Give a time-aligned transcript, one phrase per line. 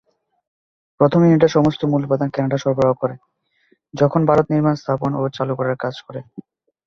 [0.99, 3.15] প্রথম ইউনিটের সমস্ত মূল উপাদান কানাডা সরবরাহ করে,
[3.93, 6.19] যখন ভারত নির্মাণ, স্থাপন ও চালু করার কাজ করে।